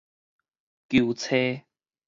[0.89, 1.63] 求揣